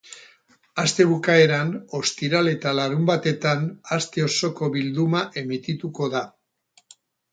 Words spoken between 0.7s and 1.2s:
Aste